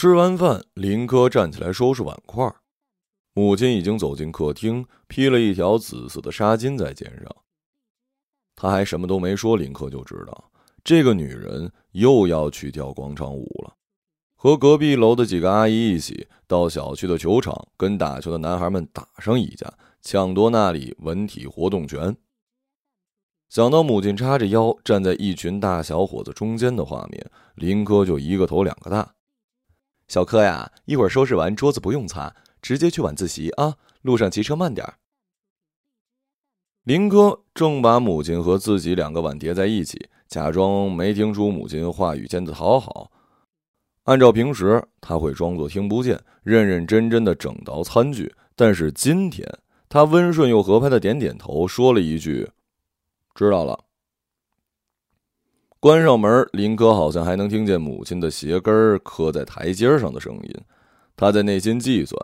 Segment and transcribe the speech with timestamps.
[0.00, 2.54] 吃完饭，林科站起来收拾碗筷，
[3.32, 7.36] 母亲已经走进客厅，披了一条紫色的纱巾在肩上。
[8.54, 10.52] 他还什么都没说，林科就知道
[10.84, 13.74] 这个女人又要去跳广场舞了，
[14.36, 22.16] 和隔壁楼的几个阿姨一起到小区的球场，跟打球的男孩们打上一架，抢夺那里文体活动权。
[23.48, 29.16] 想到母亲叉着腰站在一群大小伙子中间的画面，林科就一个头两个大。
[30.08, 33.76] 小柯呀，一会儿收拾完桌子不用擦，直接去晚自习啊。
[34.02, 34.86] 路上骑车慢点。
[36.84, 43.10] 林哥正把母亲和自己两个碗叠在一起，假装没听出母亲话语间的讨好。
[44.04, 48.34] 按照平时，他会装作听不见，认认真真的整道餐具。
[48.56, 49.46] 但是今天，
[49.90, 52.50] 他温顺又合拍的点点头，说了一句。
[53.34, 53.84] 知道了。
[55.80, 60.54] 关上门，林科好像还能听见母亲的鞋跟磕在台阶上的声音。
[61.16, 62.20] 他在内心计算，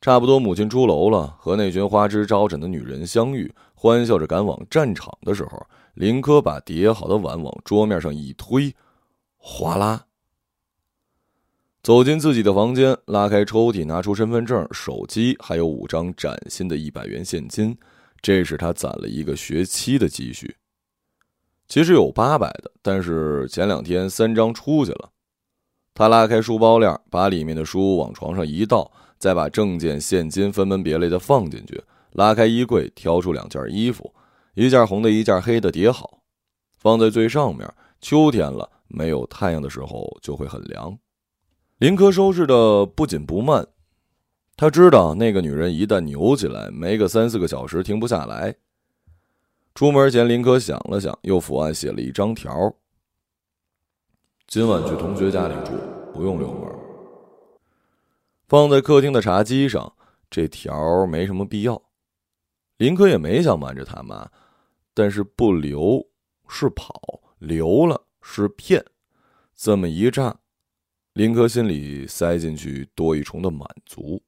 [0.00, 8.74] 差不多母亲出楼了，和那群花枝招展的女人相遇，欢笑着赶往战场的时候，林科把叠好的碗往桌面上一推，
[9.36, 10.06] 哗啦，
[11.80, 17.78] 走进自己的房间，拉开抽屉，拿出身份证、手机，还有五张崭新的一百元现金。
[18.20, 20.56] 这是他攒了一个学期的积蓄，
[21.68, 25.10] 其实有八百的，但是前两天三张出去了。
[25.94, 31.82] 他拉开书包链，把里面的书往床上一倒，再把证件、现金分门别类的放进去。
[32.12, 34.14] 拉开衣柜，挑出两件衣服，
[34.54, 36.20] 一件红的，一件黑的，叠好，
[36.78, 37.68] 放在最上面。
[38.00, 40.96] 秋天了，没有太阳的时候就会很凉。
[41.78, 43.66] 林科收拾的不紧不慢。
[44.56, 48.54] 他知道那个女人一旦扭起来，没个三四个小时停不下来。
[49.78, 52.74] 出门前，林可想了想，又伏案写了一张条：
[54.48, 55.70] 今晚去同学家里住，
[56.12, 56.68] 不用留门。
[58.48, 59.94] 放在客厅的茶几上。
[60.28, 61.80] 这条没什么必要，
[62.78, 64.28] 林可也没想瞒着他妈，
[64.94, 66.04] 但是不留
[66.48, 68.84] 是跑，留了是骗。
[69.54, 70.40] 这么一炸，
[71.12, 74.20] 林可心里塞进去多一重的满足。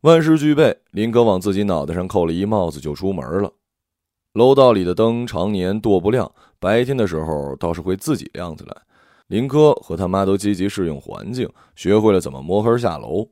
[0.00, 3.52] 万事俱备，林可往自己脑袋上扣了一帽子，就出门了。
[4.34, 8.76] 楼道里的灯常年剁不亮，白天的时候倒是会自己亮起来。
[9.28, 13.28] 林科和他妈都积极适应环境，学会了怎么摸黑下楼。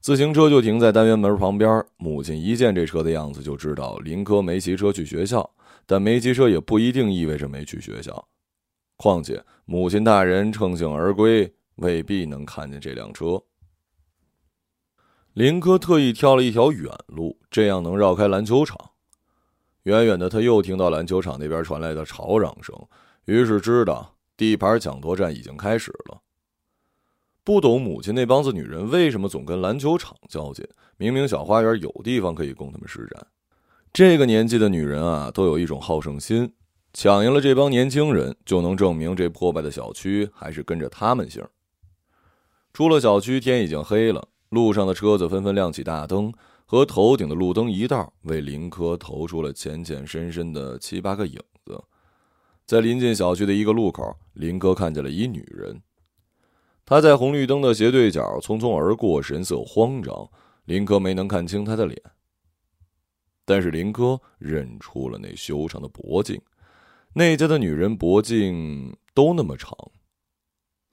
[0.00, 1.82] 自行车就停在单元门旁边。
[1.96, 5.50] 母亲一见这车的样子，就知道林科没骑车去学校。
[5.86, 8.28] 但没骑车也不一定意味着没去学校。
[8.96, 13.42] 况且母亲大人乘兴而归，未必能看见这辆车。
[15.32, 18.76] 林科特意挑了一条远路，这样能绕开篮球场。
[19.88, 22.76] 远远的，他又听到篮球场那边传来的吵嚷声，
[23.24, 26.20] 于是知道地盘抢夺战已经开始了。
[27.42, 30.62] 不懂母亲那帮子女人为什么总跟篮球场较劲，
[30.98, 33.26] 明明小花园有地方可以供他们施展。
[33.90, 36.52] 这个年纪的女人啊，都有一种好胜心，
[36.92, 41.42] 抢赢了这帮年轻人，就能证明这破败的小区还是跟着他们姓。
[42.74, 44.28] 出了小区，天已经黑了。
[44.50, 46.32] 路上的车子纷纷亮起大灯，
[46.70, 51.82] 和头顶的路灯一道，为林科投出了浅浅深深的七八个影子。
[52.66, 55.80] 在临近小区的一个路口，林科看见了一女人，
[56.84, 60.28] 她在红绿灯的斜对角匆匆而过，神色慌张。
[60.66, 61.98] 林科没能看清她的脸，
[63.46, 66.38] 但是林科认出了那修长的脖颈。
[67.14, 69.74] 那家的女人脖颈都那么长，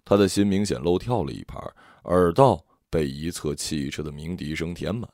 [0.05, 1.59] 他的心明显漏跳了一拍，
[2.05, 2.65] 耳道。
[2.87, 5.09] 被一侧汽车的鸣笛声填满。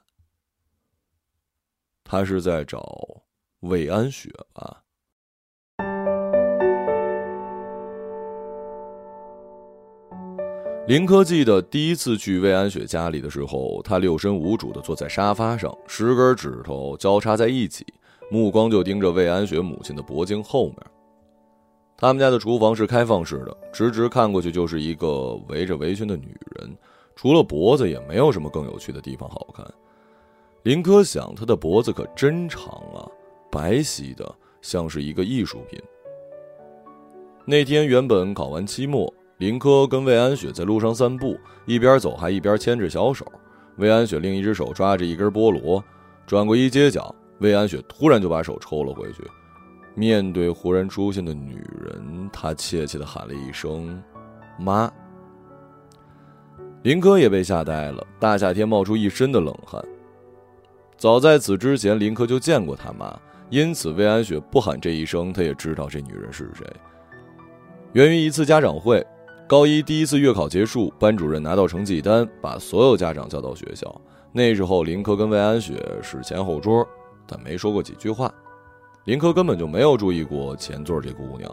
[2.11, 2.83] 他是在找
[3.61, 4.83] 魏安雪吧？
[10.87, 17.85] 林科记得第一次去魏安雪家里的时候，他六神无主的坐在沙发上，十根指头交叉在一起，
[18.29, 20.75] 目光就盯着魏安雪母亲的脖颈后面。
[21.95, 26.77] 他们家的厨房是开放式的，直直看过去就是一个围着围裙的女人。
[27.15, 29.65] 除了脖子，也没有什么更有趣的地方好看。
[30.63, 33.01] 林科想，他的脖子可真长啊，
[33.49, 35.81] 白皙的，像是一个艺术品。
[37.45, 41.35] 那天原本考完期末，林科跟魏安雪在路上散步，
[41.65, 43.25] 一边走还一边牵着小手。
[43.77, 45.83] 魏安雪另一只手抓着一根菠萝，
[46.27, 49.23] 转过一街角，魏安雪突然就把手抽了回去。
[49.95, 53.99] 面对忽然出现的女人，她怯怯的喊了一声
[54.59, 54.91] ：“妈。
[56.83, 59.83] ”林科也被吓呆了，大夏天冒出一身的冷汗。
[61.01, 63.19] 早在此之前，林科就见过他妈，
[63.49, 66.63] 因此魏安雪不喊这一声，他也知道这女人是谁。
[67.93, 69.03] 源于一次家长会，
[69.47, 73.99] 高一第一次月考结束，班主任拿到成绩单，把所有家长叫到学校。
[74.31, 76.87] 那时候，林科跟魏安雪是前后桌，
[77.25, 78.31] 但没说过几句话。
[79.05, 81.51] 林科根本就没有注意过前座这姑娘。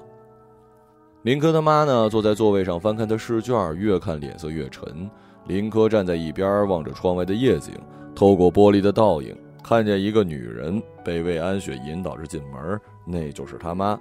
[1.23, 5.09] 林科他妈呢，坐在座位上翻看他试卷，越看脸色越沉。
[5.49, 7.73] 林科站在一边望着窗外的夜景，
[8.15, 9.35] 透过玻璃的倒影，
[9.65, 13.99] 看见一个女人被魏安雪引导着进门，那就是他妈。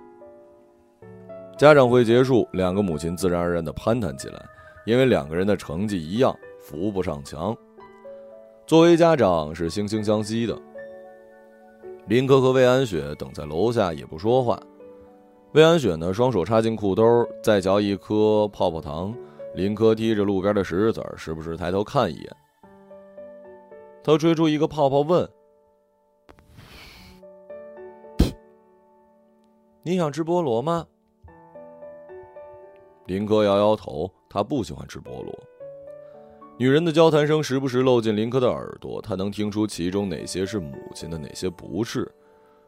[1.57, 4.45] 家长会结束，两个母亲自然而然地攀谈起来，
[4.85, 7.55] 因为两个人的成绩一样，扶不上墙。
[8.65, 10.55] 作为家长是惺惺相惜的。
[12.07, 14.59] 林科和魏安雪等在楼下也不说话。
[15.53, 19.15] 魏安雪呢，双手插进裤兜，再嚼一颗泡泡糖。
[19.57, 22.35] 林科踢着路边的石子儿，时不时抬头看一眼。
[24.03, 25.27] 他吹出一个泡泡，问
[29.81, 30.85] ：“你想吃菠萝吗？”
[33.07, 35.35] 林科摇摇头，他不喜欢吃菠萝。
[36.59, 42.07] 女人的交谈声时不时漏进林科的耳朵，他能听出其中哪些是母亲的，哪些不是。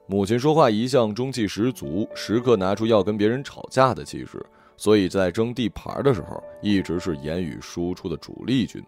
[0.08, 4.44] 母亲说话一向中气十足，时刻拿出要跟别人吵架的气势，
[4.80, 8.82] 所以在争地盘的时候，一直是言语输出的主力军。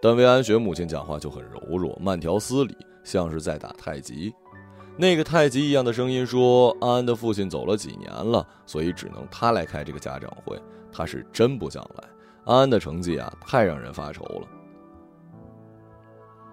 [0.00, 4.32] 但魏安雪母亲讲话就很柔弱，慢条斯理，像是在打太极。
[4.96, 10.56] 那个太极一样的声音说：“安安的父亲走了几年了，所以只能他来开这个家长会。
[10.92, 12.04] 他是真不想来。
[12.44, 14.46] 安安的成绩啊，太让人发愁了。”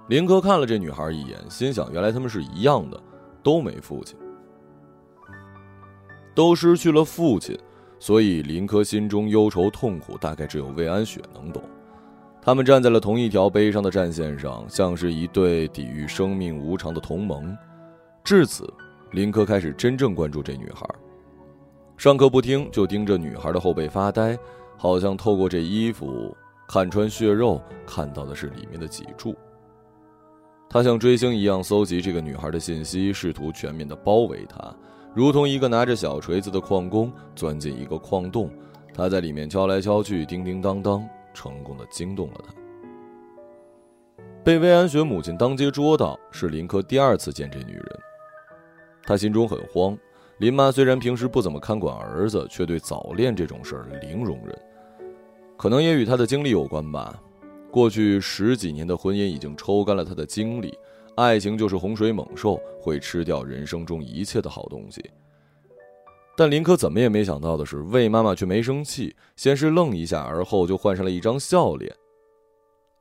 [0.09, 2.99] 林科看了这女孩一眼，心想：原来他们是一样的，
[3.43, 4.17] 都没父亲，
[6.33, 7.55] 都失去了父亲，
[7.99, 11.63] 所以林科心中忧愁痛苦，大概只有魏安雪能懂。
[12.41, 17.57] 他们站在了同一条悲伤的战线上，像是一对抵御生命无常的同盟。
[18.23, 18.71] 至此，
[19.11, 20.87] 林科开始真正关注这女孩。
[21.97, 24.37] 上课不听，就盯着女孩的后背发呆，
[24.77, 26.35] 好像透过这衣服
[26.67, 29.35] 看穿血肉，看到的是里面的脊柱。
[30.69, 34.75] 他像追星一样搜集这个女孩的信息，试图全面的包围她，
[35.15, 38.51] 如同一个拿着小锤子的矿工钻进一个矿洞。
[38.93, 42.53] 他在里面敲来敲去，叮叮当当，成功的惊动了他。
[44.43, 47.99] 被魏安雪母亲当街捉到，是林科第二次见这女人。
[49.03, 49.97] 他心中很慌，
[50.39, 54.53] 林妈虽然平时不怎么看管儿子，却对早恋这种事儿零容忍。
[55.57, 57.17] 可能也与她的经历有关吧。
[57.71, 60.77] 过去十几年的婚姻已经抽干了他的精力，
[61.15, 65.03] 爱情就是洪水猛兽，会吃掉人生中一切的好东西。
[66.37, 71.95] 但林可怎么也没想到的是，魏妈妈却没生气，先是愣一下，而后就换上了一张笑脸。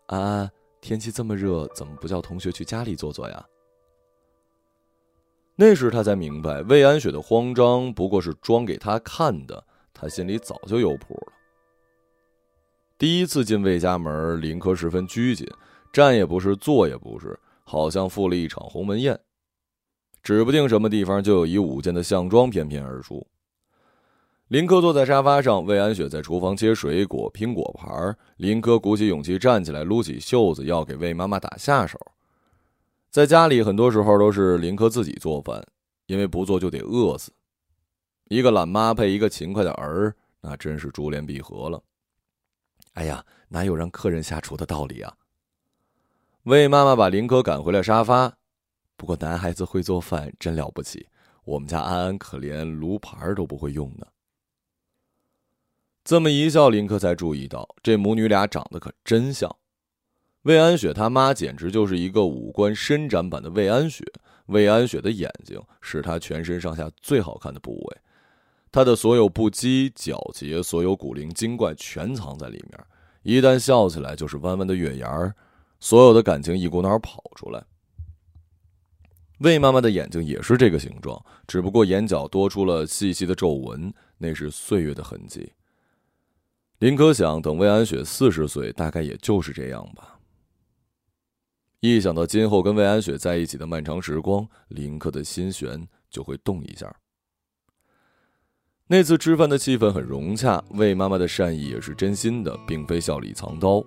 [0.06, 0.50] 安安，
[0.80, 3.44] 天气这么热，怎么不叫同学去家里坐坐呀？
[5.56, 11.32] 那时他才明白，魏安雪的慌张不过是装给他看的，他心里早就有谱了。
[12.96, 15.44] 第一次进魏家门，林科十分拘谨，
[15.92, 19.18] 站也不是，坐也不是，好像赴了一场鸿门宴，
[20.22, 23.26] 指不定什么地方就有一舞剑的项庄翩翩而出。
[24.48, 28.16] 林科坐在沙发上，魏安雪在厨房切水果、拼果盘。
[28.36, 31.98] 林科鼓起勇气站起来，撸起袖子要给魏妈妈打下手。
[33.10, 35.66] 在家里，很多时候都是林科自己做饭，
[36.06, 37.32] 因为不做就得饿死。
[38.28, 41.82] 一个懒妈配一个勤快的儿，那真是珠联璧合了。
[42.92, 45.12] 哎呀，哪有让客人下厨的道理啊？
[46.44, 48.36] 魏妈妈把林科赶回了沙发。
[48.98, 51.08] 不过男孩子会做饭真了不起，
[51.44, 54.06] 我们家安安可连炉盘都不会用呢。
[56.04, 59.50] 这么一笑，林科才注意到这母女俩长得可真像。
[60.42, 64.04] 魏安雪他妈简直就是一个五官伸展版的魏安雪。
[64.46, 67.96] 魏安雪的眼睛是她全身上下最好看的部位，
[68.70, 72.78] 她的所有不羁、皎洁，所有古灵精怪全藏在里面。
[73.22, 75.34] 一旦笑起来，就是弯弯的月牙儿，
[75.84, 77.62] 所有的感情一股脑跑出来。
[79.40, 85.52] 魏妈妈的眼睛也是这个形状，只不过眼角多出了细细的皱纹，那是岁月的痕迹。
[86.78, 90.18] 林可想，等魏安雪四十岁，大概也就是这样吧。
[91.80, 96.96] 一想到今后跟魏安雪在一起的漫长时光，林克的心弦就会动一下。
[98.86, 103.84] 那次吃饭的气氛很融洽，魏妈妈的善意也是真心的，并非笑里藏刀。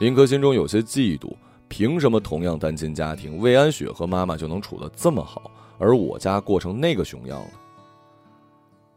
[0.00, 1.30] 林克心中有些嫉妒，
[1.68, 7.50] 凭什么同样单亲家庭，魏安雪和妈妈就能处得这么好，而我家过成那个熊样了？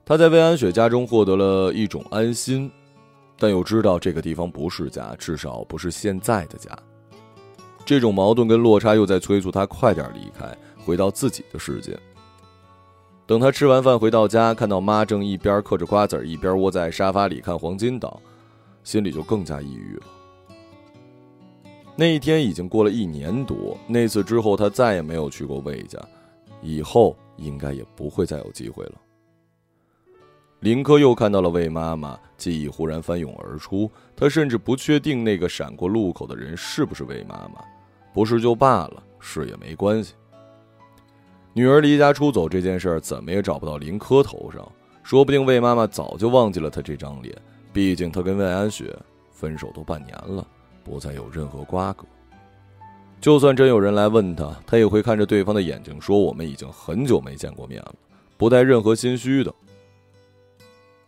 [0.05, 2.71] 他在魏安雪家中获得了一种安心，
[3.37, 6.71] 但又知道这个地方不是家，至少不是现在的家。
[7.83, 11.99] 这种矛盾跟落差又在催促他快点离开，回到自己的世界。
[13.25, 18.21] 等他吃完饭回到家，看到妈正一边嗑着瓜子一边窝在沙发里看黄金岛，
[18.85, 20.03] 心里就更加抑郁了。
[21.95, 25.99] 那一天已经过了一年多，那次之后他再也没有去过魏家，
[26.61, 28.93] 以后应该也不会再有机会了。
[30.61, 33.91] 林科又看到了魏妈妈，记忆忽然翻涌而出。
[34.15, 37.61] 他甚至不确定那个闪过路口的人是不是魏妈妈，
[38.13, 40.13] 不是就罢了，是也没关系。
[41.51, 44.65] 女儿离家出走这件事儿，怎么也找不到林科头上，
[45.03, 47.35] 说不定魏妈妈早就忘记了他这张脸。
[47.73, 48.97] 毕竟他跟魏安雪
[49.31, 50.47] 分手都半年了，
[50.83, 52.05] 不再有任何瓜葛。
[53.21, 57.95] 就算真有人来问他，他也会看着对方的眼睛说：“我们已经很久没见过面了，
[58.37, 59.53] 不带任何心虚的。”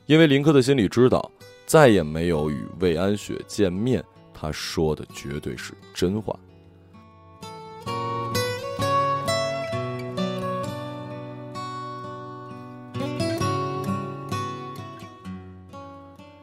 [0.08, 1.32] 因为林克的心里知道，
[1.66, 4.04] 再也没有与魏安雪见面，
[4.34, 6.34] 他说的绝对是真话。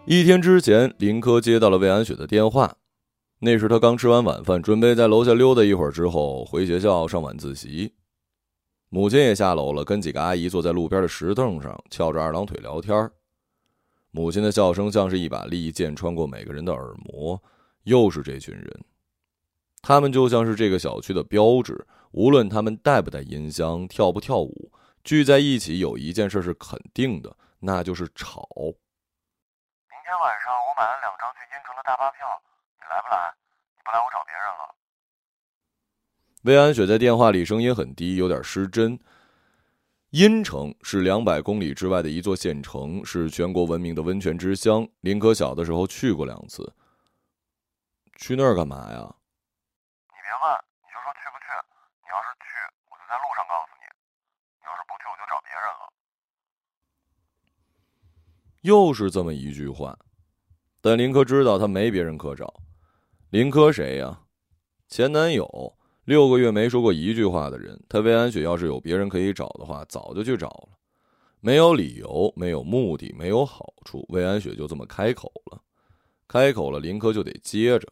[0.04, 2.74] 一天之前，林科接到了魏安雪的电话，
[3.44, 7.92] 那时他刚吃完晚饭，准备在楼下溜达一会儿，之后回学校上晚自习。
[8.88, 13.10] 母亲也下楼了，跟几个阿姨坐在路边的石凳上，翘着二郎腿聊天
[14.12, 17.42] 母亲的笑声像是一把利剑，穿过每个人的耳膜。
[17.82, 18.84] 又是这群人，
[19.80, 21.84] 他们就像是这个小区的标志。
[22.12, 24.70] 无论他们带不带音箱，跳不跳舞，
[25.02, 28.48] 聚在一起有一件事是肯定的，那就是吵。
[28.54, 32.40] 明天晚上我买了两张去京城的大巴票，
[32.92, 33.34] 来不来？
[33.74, 34.74] 你不来，我找别人了。
[36.42, 39.00] 魏安雪在电话里声音很低，有点失真。
[40.10, 44.86] 阴城是两百公里之外的一座县城，是全国闻名的温泉之乡。
[45.00, 46.70] 林可小的时候去过两次。
[48.16, 49.00] 去那儿干嘛呀？
[50.12, 50.52] 你别问，
[50.84, 51.48] 你就说去不去。
[52.04, 52.44] 你要是去，
[52.92, 53.88] 我就在路上告诉你；
[54.60, 55.88] 你要是不去，我就找别人了。
[58.60, 59.98] 又是这么一句话，
[60.82, 62.52] 但林科知道他没别人可找。
[63.32, 64.24] 林科谁呀？
[64.88, 65.74] 前男友。
[66.04, 70.68] 六个月没说过一句话的人，他魏安雪要是有别人可以找的话，早就去找了。
[71.40, 75.62] 没有理由，没有目的，没有好处，魏安雪就这么开口了。
[76.28, 77.88] 开口了，林科就得接着。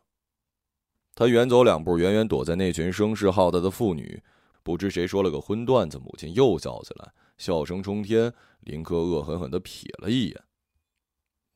[1.15, 4.23] 他远走两步，远远躲在那群声势浩大的妇女。
[4.63, 8.31] 不知谁说了个荤段子，母亲又笑起来，笑声冲天。
[8.61, 10.39] 林科恶狠狠地瞥了一眼：“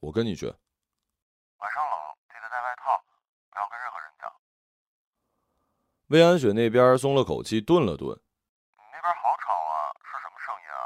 [0.00, 0.46] 我跟你去。”
[1.60, 1.82] 晚上
[6.08, 8.08] 魏安雪那边松了口气，顿了顿
[8.76, 10.76] ：“你那边好吵啊，是什么声音啊？”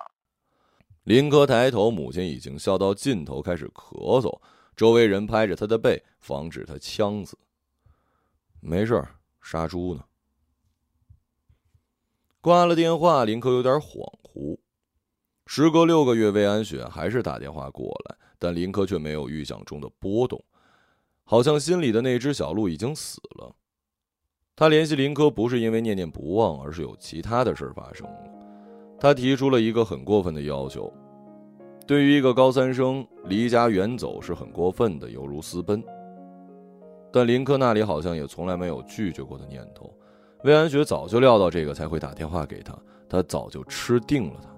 [1.02, 4.40] 林科抬头，母亲已经笑到尽头，开始咳嗽。
[4.76, 7.36] 周围人拍着他的背，防止他呛死。
[8.60, 9.04] 没事
[9.42, 10.04] 杀猪呢。
[12.40, 14.60] 挂了电话，林科有点恍惚。
[15.46, 20.44] 时隔六个月，魏安雪还是打电话过来，但林科却没有预想中的波动，
[21.24, 23.56] 好像心里的那只小鹿已经死了。
[24.58, 28.16] 他联系林科不是因为念念不忘，而是有其他的事发生了。
[28.98, 30.92] 他提出了一个很过分的要求：
[31.86, 35.80] 对于一个高三生，离家远走是很过分的，犹如私奔。
[37.12, 39.88] 但林科那里好像也从来没有拒绝过的念头。
[40.42, 42.76] 魏安雪早就料到这个，才会打电话给他。
[43.08, 44.48] 他早就吃定了他。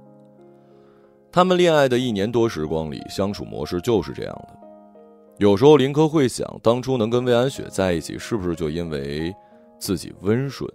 [1.30, 4.58] 他们恋爱的一年多时光里，相处模式就是这样的。
[5.36, 9.30] 有时候林科会想，当初能跟魏安雪在一起，是不是就因为……
[9.80, 10.70] 自己温顺，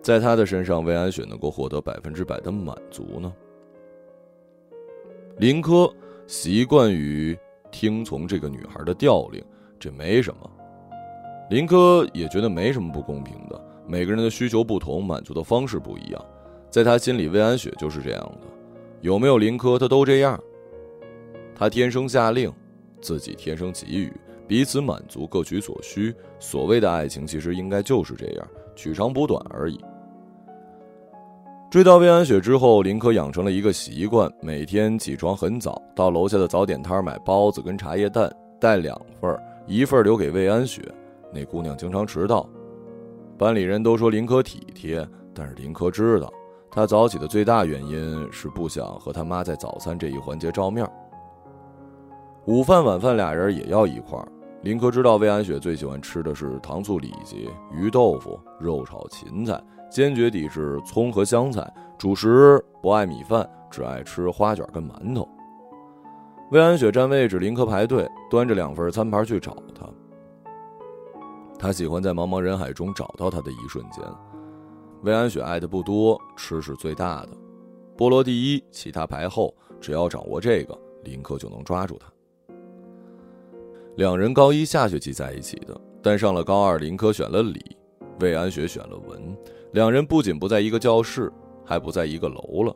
[0.00, 3.30] 在他的身上，魏安雪能够获得百分之百的满足呢。
[5.38, 5.92] 林科
[6.28, 7.36] 习惯于
[7.72, 9.44] 听从这个女孩的调令，
[9.80, 10.50] 这没什么。
[11.50, 16.26] 林科也觉得没什么不公平的，每个人的需求不同，满足的方式不一样。
[16.70, 18.46] 在他心里，魏安雪就是这样的，
[19.00, 20.40] 有没有林科，他都这样。
[21.52, 22.52] 他天生下令，
[23.00, 24.12] 自己天生给予。
[24.50, 26.12] 彼此满足，各取所需。
[26.40, 29.78] 所谓的爱情，其实应该就是这样，取长补短而已。
[31.70, 38.28] 追到魏安雪之后，林可养成了一个习惯：每天起床很早，到楼下的早点摊买包子跟茶叶蛋，
[38.58, 40.82] 带两份一份留给魏安雪。
[41.32, 42.44] 那姑娘经常迟到，
[43.38, 46.28] 班里人都说林可体贴，但是林可知道，
[46.72, 50.84] 她早起的最大原因是不想和他妈在早餐这一环节照面。
[52.46, 54.26] 午饭、晚饭俩人也要一块儿。
[54.62, 59.58] 林科知道魏安雪最喜欢吃的是糖醋里脊、鱼豆腐、肉炒芹菜，
[59.90, 61.66] 坚决抵制葱和香菜。
[61.96, 65.26] 主食不爱米饭，只爱吃花卷跟馒头。
[66.50, 69.86] 魏安雪占位置，林科排队，端着两份餐盘去找他。
[71.58, 74.04] 他喜欢在茫茫人海中找到他的一瞬间。
[75.02, 77.30] 魏安雪爱的不多，吃是最大的，
[77.96, 79.54] 菠萝第一，其他排后。
[79.80, 82.06] 只要掌握这个，林科就能抓住他。
[83.96, 87.76] 两人高一下学期在一起的，但上了高二，林科选了理，
[88.20, 89.36] 魏安雪选了文，
[89.72, 91.30] 两人不仅不在一个教室，
[91.64, 92.74] 还不在一个楼了。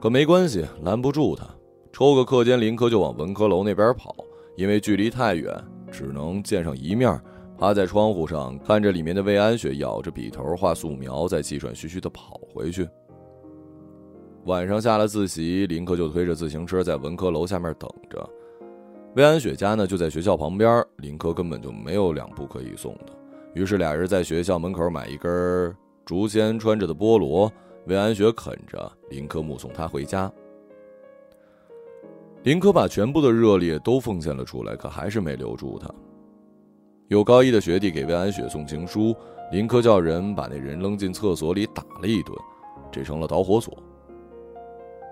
[0.00, 1.46] 可没关系，拦不住他。
[1.92, 4.14] 抽个课间，林科就往文科楼那边跑，
[4.56, 5.54] 因为距离太远，
[5.92, 7.20] 只能见上一面。
[7.56, 12.88] 趴在窗户上看着里面的魏安雪咬着笔头画素描，再气喘吁吁地跑回去。
[14.46, 18.28] 晚上下了自习，林科就推着自行车在文科楼下面等着。
[19.14, 23.12] 魏安雪家呢就在学校旁边，林科根本就没有两步可以送的。
[23.54, 25.72] 于是俩人在学校门口买一根
[26.04, 27.50] 竹签穿着的菠萝，
[27.86, 30.30] 魏安雪啃着，林科目送她回家。
[32.42, 35.88] 林科把全部的热烈都奉献了出来，可还是没留住她。
[37.06, 39.14] 有高一的学弟给魏安雪送情书，
[39.52, 42.36] 林科叫人把那人扔进厕所里打了一顿，
[42.90, 43.78] 这成了导火索。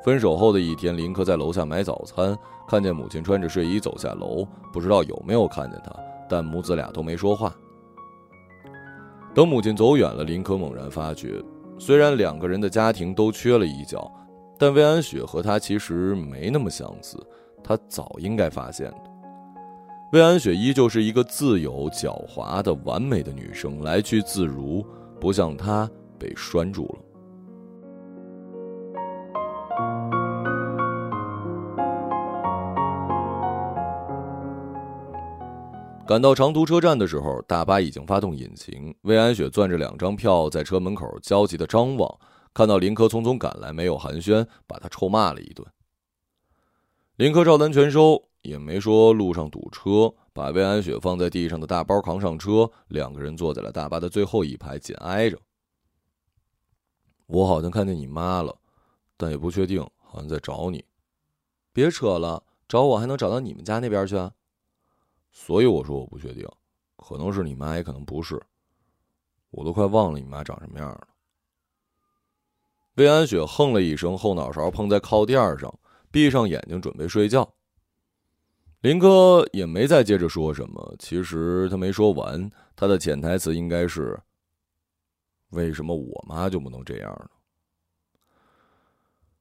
[0.04, 5.94] 分手后的一天，林科在楼下买早餐，看见母亲穿着睡衣走下楼，不知道有没有看见他，
[6.28, 7.54] 但母子俩都没说话。
[9.32, 11.42] 等母亲走远了，林科猛然发觉，
[11.78, 14.11] 虽然两个人的家庭都缺了一角，
[14.59, 17.16] 但魏安雪和他其实没那么相似，
[17.62, 18.97] 他早应该发现的。
[20.12, 24.85] 魏安雪依旧是一个自由、狡猾的完美的女生，来去自如，
[25.21, 26.99] 不像他被拴住了。
[36.06, 38.94] 赶到长途车站的时候，大巴已经发动引擎。
[39.02, 42.18] 魏安雪攥着两张票，在车门口焦急的张望，
[42.52, 45.66] 看到林科匆匆赶来，没有寒暄，把他臭骂了一顿。
[47.16, 48.28] 林科照单全收。
[48.42, 55.38] 也没说路上堵车，把魏安雪放在地上的大包扛上车，两个人坐在了大巴的最后一排，紧挨着。
[57.26, 58.59] 我好像看见你妈了，
[59.16, 60.85] 但也不确定，好像在找你。
[61.73, 64.16] 别扯了，找我还能找到你们家那边去？
[64.16, 64.32] 啊
[65.32, 66.46] 所以我说我不确定，
[66.96, 68.40] 可能是你妈，也可能不是。
[69.50, 71.08] 我都快忘了你妈长什么样了。
[72.95, 75.78] 魏安雪哼了一声，后脑勺碰在靠垫上，
[76.10, 77.54] 闭上眼睛准备睡觉。
[78.82, 80.95] 林哥也没再接着说什么。
[80.99, 84.21] 其实他没说完，他的潜台词应该是：
[85.50, 87.30] 为什么我妈就不能这样呢？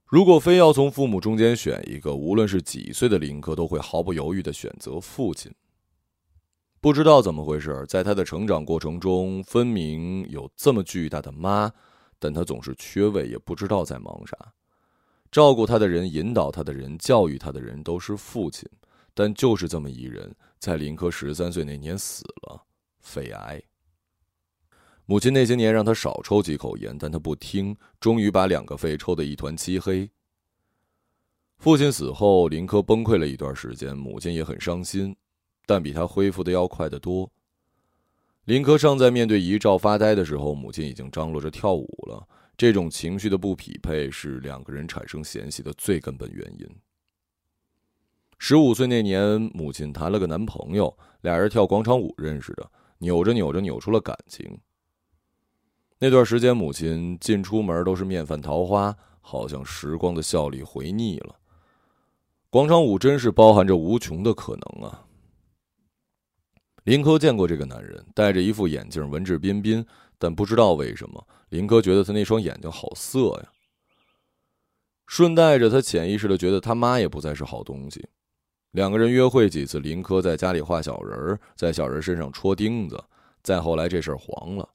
[0.06, 5.54] 如果非要从父母中间选一个，无论是几岁的林哥，都会毫不犹豫的选择父亲。
[6.82, 11.72] 不知道怎么回事，在他的成长过程中，分明有这么巨大的妈，
[12.18, 14.36] 但他总是缺位，也不知道在忙啥。
[15.32, 18.68] 照顾他的人、引导他的人、教育他的人，都是父亲。
[19.14, 22.64] 但就是这么一人，在林科十三岁那年死了，
[23.00, 23.62] 肺癌。
[25.06, 30.10] 母亲那些年让他少抽几口烟，但他不听，终于把两个肺抽得一团漆黑。
[31.58, 35.16] 父亲死后，林科崩溃了一段时间，母亲也很伤心，
[35.72, 37.32] 但比他恢复的要快得多。
[38.44, 42.28] 林科尚在面对遗照发呆的时候，母亲已经张罗着跳舞了。
[42.58, 46.68] 这种情绪的不匹配，是两个人产生嫌隙的最根本原因。
[48.38, 54.60] 十五岁那年，母亲谈了个男朋友，俩人跳广场舞认识的，扭着扭着扭出了感情。
[56.00, 61.38] 那段时间，母亲进出门都是面泛桃花，好像时光的效力回腻了。
[62.50, 65.06] 广场舞真是包含着无穷的可能啊！
[66.84, 69.86] 林科见过这个男人，戴着一副眼镜，文质彬彬，
[70.18, 73.52] 但不知道为什么，林科觉得他那双眼睛好色呀。
[75.06, 78.08] 顺带着，他潜意识的觉得他妈也不再是好东西。
[78.72, 83.04] 两个人约会几次，林科在家里画小人儿，在小人身上戳钉子。
[83.44, 84.68] 再后来，这事儿黄了，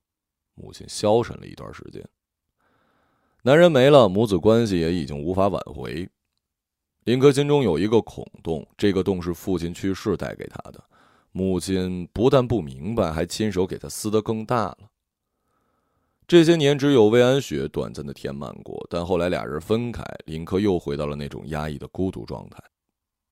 [0.55, 2.07] 母亲消沉了一段时间。
[3.43, 6.09] 男人没了，母子关系也已经无法挽回。
[7.05, 10.85] 林科心中有一个孔洞，这个洞是父亲去世带给他的。
[11.37, 14.79] 母亲不但不明白，还亲手给他撕得更大了。
[16.27, 22.59] 这些年，只有魏安雪短暂的填满过，但后来俩人分开，林科又回到了那种压抑的孤独状态。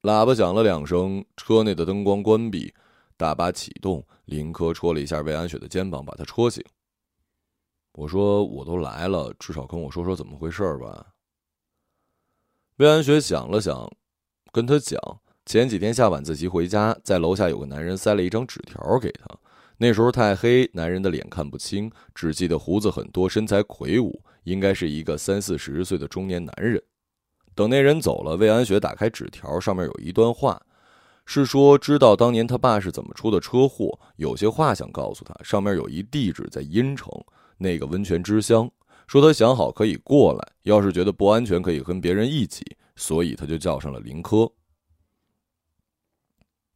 [0.03, 2.75] 喇叭响了两声，车内的灯光关闭，
[3.17, 4.07] 大巴启动。
[4.27, 6.63] 林科戳了一下魏安雪的肩膀，把她戳醒。
[7.93, 11.07] 我说：“我都来了，至少跟我说说怎么回事吧。”
[12.77, 13.91] 魏安雪想了想，
[14.53, 15.01] 跟他讲：
[15.47, 19.27] 前几天下晚自习回家，在楼下有个男人塞了一张纸条给他。
[19.77, 26.83] 那时候太黑，男人的脸看不清，只记得胡子很多，身材魁梧，应该是一个三四十岁的中年男人。
[27.55, 30.61] 等那人走了，魏安雪打开纸条，上面有一段话，
[31.27, 35.35] 是说知道当年他爸是怎么出的车祸，有些话想告诉他。
[35.45, 37.13] 上面有一地址在阴城，
[37.59, 38.71] 那个温泉之乡，
[39.07, 42.65] 说他想好可以过来，要是觉得不安全，可以跟别人一起，
[42.97, 44.51] 所以他就叫上了林科。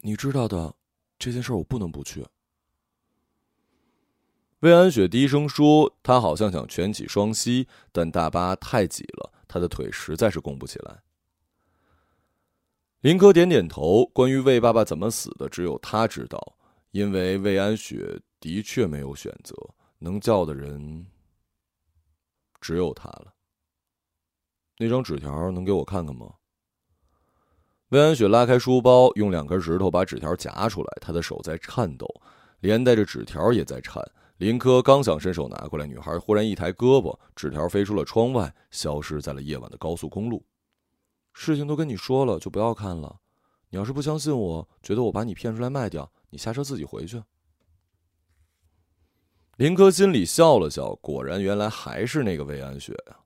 [0.01, 0.75] 你知道的，
[1.19, 2.25] 这件事我不能不去。
[4.61, 11.03] 魏安雪低声说：“她好像想蜷起双膝，但大巴太挤了，她的腿实在是弓不起来。”
[13.03, 14.05] 林科点点头。
[14.07, 16.57] 关于魏爸爸怎么死的，只有他知道，
[16.91, 19.55] 因为魏安雪的确没有选择，
[19.99, 21.07] 能叫的人
[22.61, 23.35] 只有他了。
[24.79, 26.35] 那张纸条能给我看看吗？
[27.91, 32.07] 魏安雪拉开书包，用两根指头把纸条夹出来，她的手在颤抖，
[32.61, 34.03] 连带着纸条也在颤。
[34.37, 40.45] 林科刚想伸手拿过来，女孩忽然一抬胳膊，纸条飞出了窗外，消失在了夜晚的高速公路。
[41.33, 43.21] 事情都跟你说了，就不要看了。
[43.71, 47.23] 你要是不相信我，觉得我把你骗出来卖掉，你下车自己回去。
[49.57, 53.17] 林科心里笑了笑，果然，原来还是那个魏安雪呀。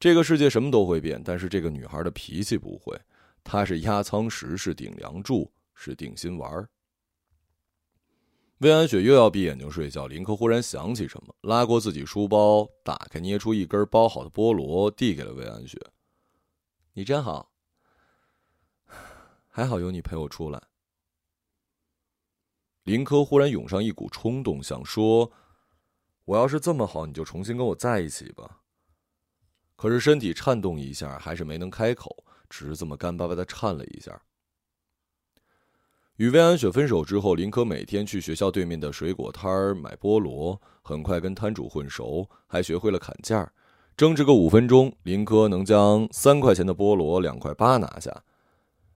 [0.00, 2.98] 这个世界什么都会变，但是这个女孩的脾气不会。
[3.50, 6.68] 他是压舱石，是顶梁柱，是定心丸。
[8.58, 15.80] 魏安雪又要闭眼睛睡觉，林科忽然想起什么，拉过自己书包，打开，捏出一根包好的菠萝，递给了魏安雪。
[16.92, 17.50] 你真好，
[19.46, 20.62] 还好有你陪我出来。
[22.82, 25.32] 林科忽然涌上一股冲动，想说
[26.26, 28.60] ：“我要是这么好，你就重新跟我在一起吧。”
[29.74, 32.14] 可是身体颤动一下，还是没能开口，
[32.48, 34.20] 只是这么干巴巴的颤了一下。
[36.16, 43.48] 与魏安雪分手之后，林科每天去学校对面的水果摊儿买菠萝，很快跟摊主混熟，还学会了砍价。
[43.96, 48.24] 争执个五分钟，林科能将三块钱的菠萝两块八拿下。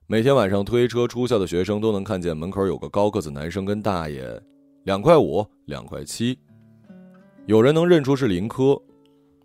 [0.05, 4.41] 每天晚上推车出校的学生都能看见门口有个高个子男生跟大爷，
[4.83, 6.37] 两块五，两块七。
[7.45, 8.81] 有人能认出是林科。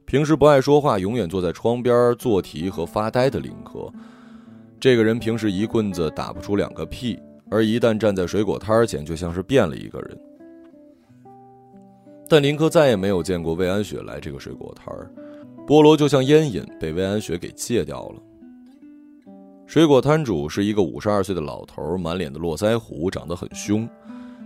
[0.09, 3.93] 平时不爱说话，永远坐在窗边做题和发呆的林科，
[4.81, 7.19] 这个人平时一棍子打不出两个屁。
[7.51, 10.19] 而一旦站在水果摊前，就像是变了一个人。
[12.27, 15.11] 但林科再也没有见过魏安雪来这个水果摊儿，
[15.67, 18.23] 菠萝就像烟瘾，被魏安雪给戒掉了。
[19.67, 23.87] 水果摊主是一个五十二岁的老头，满脸的络腮胡，长得很凶，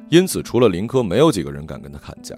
[0.09, 2.37] 因此除了林科，没有几个人敢跟他砍价。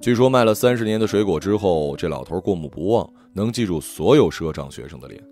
[0.00, 5.22] 据说卖了三十年的水果之后，这老头过目不忘，能记住所有赊账学生的脸。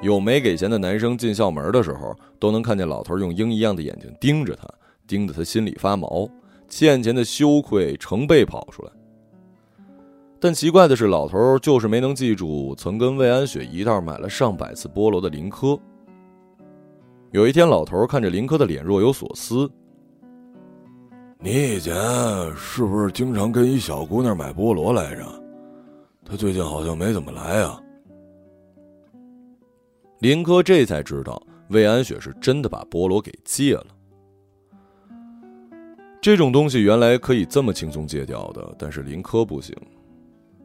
[0.00, 4.66] 有没给钱的男生进校门的时候，都能看见老头用鹰一样的眼睛盯着他，
[5.06, 6.26] 盯得他心里发毛，
[6.70, 8.90] 欠钱的羞愧成倍跑出来。
[10.40, 15.78] 但奇怪的是，老头就是没能记住曾跟魏安雪一道买了上百次菠萝的林科。
[17.32, 19.70] 有一天，老头看着林科的脸，若有所思
[21.40, 21.94] ：“你以前
[22.56, 25.24] 是不是经常跟一小姑娘买菠萝来着？
[26.24, 27.80] 她最近好像没怎么来啊。”
[30.18, 33.86] 林科这才知道，魏安雪是真的把菠萝给戒了。
[36.20, 39.72] 这种东西原来可以这么轻松戒掉的，但是林科不行。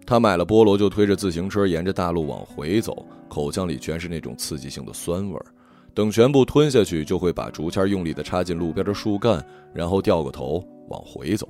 [0.08, 5.46] 他买了菠萝就推着自行车沿着大路往回走，口腔里全是那种刺激性的酸味儿。
[5.94, 11.48] 等全部吞下去，就会把竹签用力的插进路边的树干，然后掉个头往回走。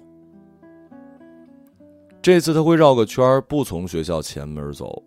[2.21, 5.03] 这次他会绕个圈不从学校前门走。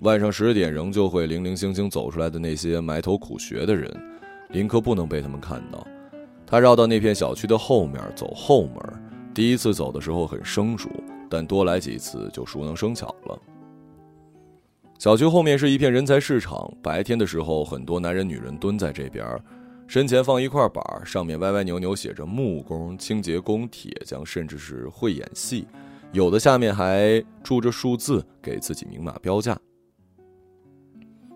[0.00, 3.90] 晚上十点，仍旧会零零星星走出来的那些埋头苦学的人，
[4.50, 5.86] 林克不能被他们看到。
[6.46, 8.76] 他绕到那片小区的后面，走后门。
[9.32, 10.90] 第一次走的时候很生疏，
[11.28, 13.38] 但多来几次就熟能生巧了。
[15.04, 19.22] 小区后面是一片人才市场，白天的时候，很多男人女人蹲在这边，
[19.86, 25.66] 身前放一块板，上面歪歪扭扭写着木工、清洁工、铁匠，甚至是会演戏，
[26.12, 29.54] 有的下面还注着数字，给自己明码标价。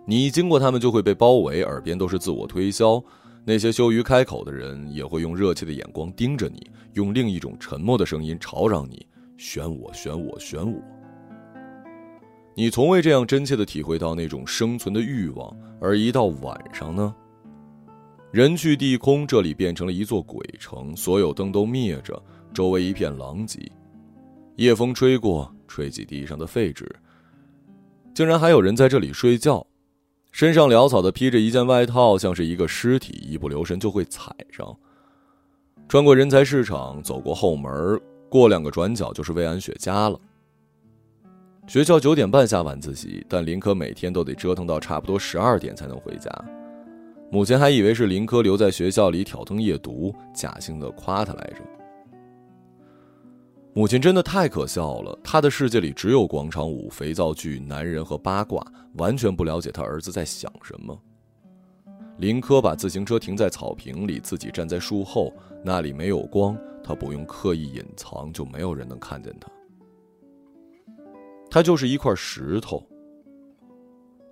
[0.07, 3.05] 你一经过他们，就会被包围，耳边都是自我推销。
[3.45, 10.83] 那些羞于开口的人，也会用热切的眼光盯着你，用另一种沉默的声音吵嚷你：“选我，选我，选我。”
[12.59, 15.57] 你从未这样真切的体会到那种生存的欲望。
[15.81, 17.15] 而一到晚上呢，
[18.33, 22.21] 人去地空，这里变成了一座鬼城，所有灯都灭着，
[22.53, 23.71] 周围一片狼藉。
[24.57, 26.85] 夜风吹过，吹起地上的废纸，
[28.13, 29.65] 竟然还有人在这里睡觉。
[30.33, 34.77] 身上潦草的披着一件外套，像是一个尸体，一不留神就会踩上。
[35.89, 40.19] 穿过人才市场，走过后门，过两个转角就是魏安雪家了。
[41.69, 46.31] 学校九点半下晚自习，但林科每天都得折腾到差不多十二点才能回家。
[47.31, 51.61] 母亲还以为是林科留在学校里挑灯夜读，假惺的夸他来着。
[53.75, 60.99] 母亲真的太可笑了，她的世界里只有广场舞、肥皂剧、男人和八卦，完全不了解他儿子在想什么。
[62.17, 65.31] 林科把自行车停在草坪里，自己站在树后，
[65.63, 69.49] 那里没有光，他不用刻意隐藏，就没有人能看见他。
[71.51, 72.83] 它就是一块石头。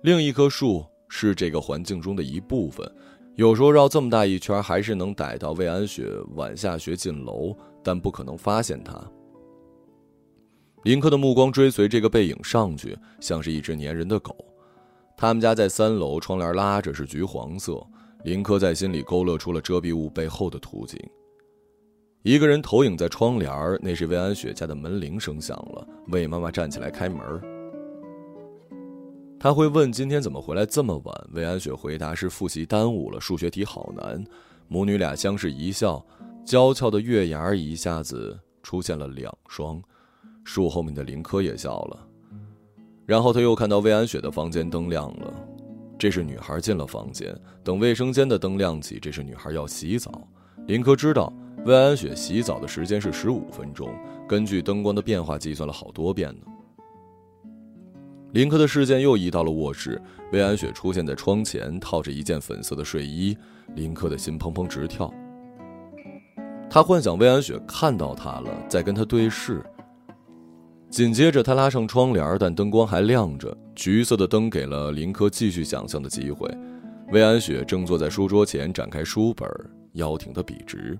[0.03, 2.89] 另一棵树是这个环境中的一部分，
[3.35, 8.99] 有时候绕这么大一圈，还是能逮到魏安雪晚下学进楼，但不可能发现她。
[10.83, 14.35] 林科的目光追随这个背影上去，像是一只粘人的狗。
[15.17, 17.85] 他们家在三楼，窗帘拉着是橘黄色。
[18.23, 20.99] 林科在心里勾勒出了遮蔽物背后的图景。
[22.23, 27.19] 一个人投影在窗帘儿那是魏安雪家的门铃声响了，魏妈妈站起来开门。
[29.39, 31.27] 他会问今天怎么回来这么晚？
[31.31, 34.23] 魏安雪回答是复习耽误了，数学题好难。
[34.67, 36.03] 母女俩相视一笑，
[36.43, 39.81] 娇俏的月牙一下子出现了两双。
[40.43, 42.07] 树后面的林科也笑了，
[43.05, 45.33] 然后他又看到魏安雪的房间灯亮了，
[45.99, 47.33] 这是女孩进了房间。
[47.63, 50.27] 等卫生间的灯亮起，这是女孩要洗澡。
[50.65, 51.31] 林科知道
[51.67, 53.93] 魏安雪洗澡的时间是十五分钟，
[54.25, 56.45] 根据灯光的变化计算了好多遍呢。
[58.31, 60.01] 林科的视线又移到了卧室，
[60.31, 63.37] 魏安雪出现在窗前，套着一件粉色的睡衣。
[63.75, 65.13] 林科的心砰砰直跳，
[66.69, 69.61] 他幻想魏安雪看到他了，在跟他对视。
[70.89, 76.49] 紧接着，他拉上窗帘，但灯光还亮着，橘色的灯给了林科继续想象的机会。
[77.11, 79.45] 魏安雪正坐在书桌前，展开书本，
[79.95, 80.97] 腰挺得笔直。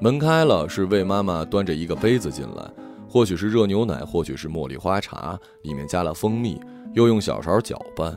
[0.00, 2.70] 门开了，是魏妈妈端着一个杯子进来，
[3.08, 6.60] 或许是热牛奶，或许是茉莉花茶，里面加了蜂蜜，
[6.94, 8.16] 又用小勺搅拌。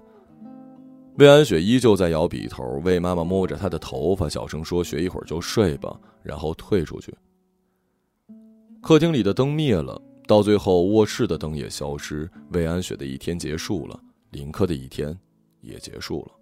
[1.17, 7.13] 魏安雪依旧在摇笔头，魏妈妈摸着她的头发，小声说：“学一会儿就睡吧。”然后退出去。
[8.82, 12.30] 客厅里的灯灭了，到最后卧室的灯也消失。
[12.52, 15.17] 魏安雪的一天结束了，林科的一天
[15.62, 16.40] 也结束了。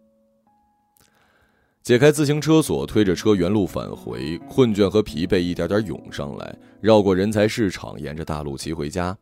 [1.81, 9.17] 解开自行车锁，推着车原路返回，困倦和疲惫一点点涌上来，绕过人才市场，沿着大路骑回家。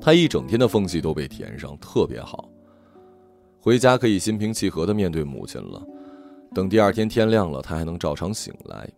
[0.00, 2.48] 他一整天的缝隙都被填上，特别好。
[3.60, 5.80] 回家可以心平气和的面对母亲了。
[6.52, 8.90] 等第二天天亮了，他还能照常醒来。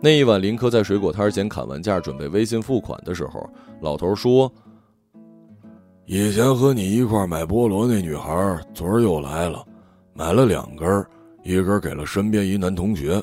[0.00, 3.48] 那一晚，林科在水果摊前砍完价，准备微信付款的时候，
[3.80, 4.52] 老头说
[6.06, 9.66] ：“以前和你一块买菠萝那女孩，昨儿又来了，
[10.18, 11.06] 买了两根，
[11.44, 13.22] 一根给了身边一男同学。”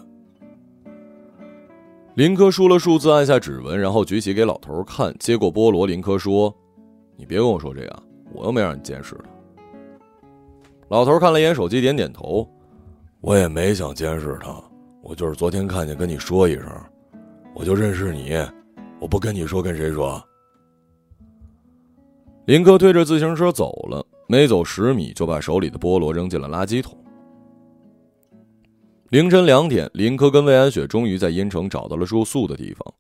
[2.16, 5.14] 林科输了数字，按下指纹，然后举起给老头看。
[5.20, 6.56] 接过菠萝，林科说
[7.18, 8.04] ：“你别跟我说这样，
[8.34, 9.30] 我又没让你监视他。”
[10.88, 12.50] 老头看了一眼手机，点点头
[13.20, 14.56] ：“我也没想监视他。”
[15.04, 16.72] 我就是昨天看见，跟你说一声，
[17.54, 18.38] 我就认识你，
[19.02, 20.24] 我不跟你说，跟谁说？
[22.46, 26.98] 林科推着自行车走了，没走十米就把手里的菠萝扔进了垃圾桶。
[29.10, 32.94] 凌晨两点，林科跟魏安雪终于在阴城找到了住宿的地方。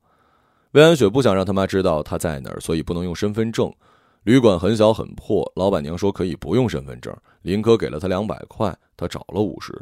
[0.71, 3.73] 魏安雪不想让他妈知道他在哪儿，所以不能用身份证。
[4.23, 7.15] 旅馆很小很破，老板娘说可以不用身份证。
[7.41, 9.73] 林科给了他两百块，他找了五十。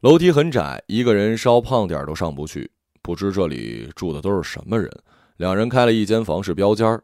[0.00, 2.70] 楼梯很窄，一个人稍胖点都上不去。
[3.02, 4.90] 不知这里住的都是什么人。
[5.36, 7.02] 两人开了一间房，是标间儿。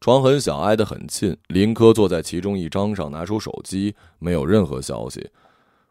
[0.00, 1.36] 床很小，挨得很近。
[1.48, 5.30] 林科坐在其中一张上，拿出手机，没有任何消息。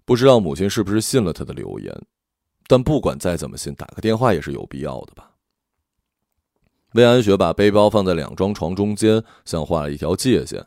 [0.04, 1.96] 不知道母亲是不是信了他的留言，
[2.66, 5.32] 但不管再怎么信，打个电话也是有必要的吧。
[6.94, 10.66] 魏安雪把背包放在两张床中间，像画了一条界限。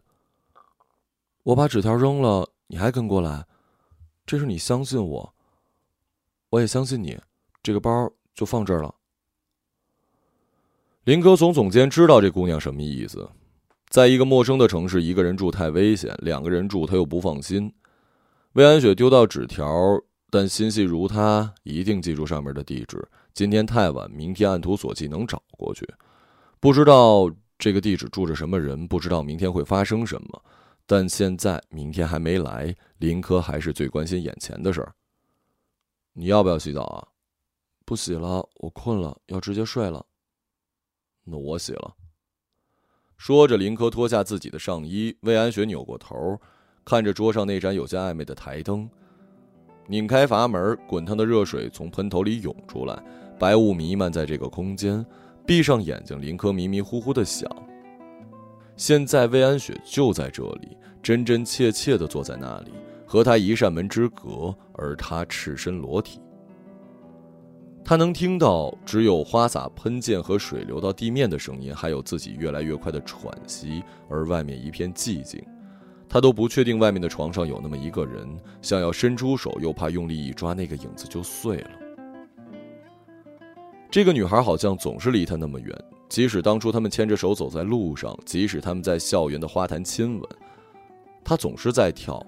[1.42, 3.44] 我把纸条扔了，你还跟过来？
[4.24, 5.34] 这是你相信我，
[6.50, 7.18] 我也相信你。
[7.60, 8.94] 这个包就放这儿了。
[11.04, 13.28] 林科耸耸肩，知道这姑娘什么意思。
[13.88, 17.72] 在一个陌生的城市，一个人住太危险，两个人住他又不放心。
[18.52, 19.66] 魏安雪丢到纸条，
[20.30, 23.04] 但心细如他，一定记住上面的地址。
[23.34, 25.84] 今天太晚，明天按图索骥能找过去。
[26.60, 30.44] 不知道这个地址住着什么人，不知道明天会发生什么。
[30.86, 34.94] 但现在明天还没来，林科还是最关心眼前的事儿。
[36.12, 37.08] 你要不要洗澡啊？
[37.84, 40.06] 不洗了，我困了，要直接睡了。
[41.24, 41.94] 那我洗了。
[43.16, 45.16] 说着，林科脱下自己的上衣。
[45.20, 46.40] 魏安雪扭过头，
[46.84, 48.90] 看着桌上那盏有些暧昧的台灯，
[49.86, 53.00] 拧开阀门，滚烫的热水从喷头里涌出来，
[53.38, 55.04] 白雾弥漫在这个空间。
[55.46, 57.48] 闭上眼睛，林科迷迷糊糊的想。
[58.76, 62.72] 现在魏安雪就在这里，真真切切的坐在那里，
[63.06, 66.20] 和他一扇门之隔，而他赤身裸体。
[67.84, 75.42] 他能听到只有花洒喷溅和水流到地面的声音，还有自己越来越快的喘息，而外面一片寂静。
[76.08, 78.28] 他都不确定外面的床上有那么一个人，
[78.60, 81.70] 想要伸出手，又怕用力一抓，那个影子就碎了。
[83.90, 85.76] 这个女孩好像总是离他那么远，
[86.08, 90.28] 即使当初他们牵着手走在路上，即使他们在校园的花坛亲吻，
[91.24, 92.24] 他总是在跳。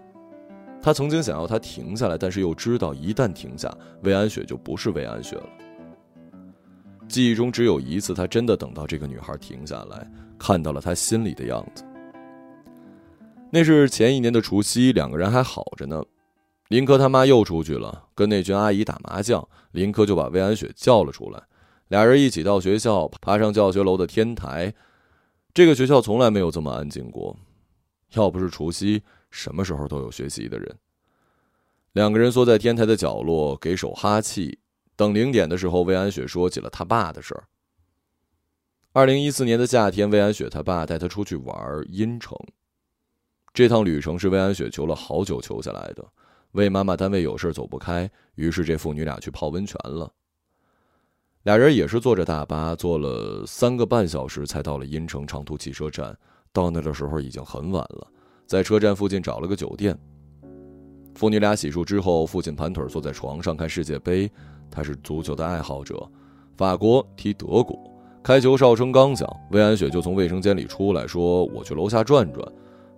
[0.85, 5.49] 他曾经想要他停下来，但是又知道一旦停下，魏安雪就不是魏安雪了。
[7.09, 10.07] 记忆中只有一次，他真的等到这个女孩停下来，
[10.39, 11.83] 看到了她心里的样子。
[13.51, 16.05] 那是前一年的除夕，两个人还好着呢。
[16.69, 19.43] 林科他妈又出去了，跟那群阿姨打麻将，
[19.73, 21.43] 林科就把魏安雪叫了出来，
[21.89, 24.75] 俩人一起到学校，爬上教学楼的天台。
[25.55, 27.35] 这个学校从来没有这么安静过，
[28.13, 29.03] 要不是除夕。
[29.35, 30.79] 什么时候都有学习的人。
[31.93, 34.61] 两个人缩在天台的角落，给手哈气。
[34.95, 37.45] 等零点的时候，魏安雪说起了他爸的事儿。
[38.93, 42.39] 二零一四年的夏天，魏安雪他爸带他出去玩阴城。
[43.53, 46.07] 这趟旅程是魏安雪求了好久求下来的。
[46.53, 50.13] 魏妈妈单位有事走不开，于是这父女俩去泡温泉了。
[51.43, 56.17] 俩人也是坐着大巴，坐了三个半小时才到了阴城长途汽车站。
[56.53, 58.07] 到那的时候已经很晚了。
[58.47, 59.99] 在车站附近找了个酒店。
[61.15, 64.31] 父女俩洗漱之后，父亲盘腿坐在床上看世界杯。
[64.71, 66.11] 他是足球的爱好者，
[66.57, 67.79] 法国踢德国，
[68.23, 72.45] 开球哨声刚响，魏安雪就从卫生间里出来，说：“我去楼下转转。”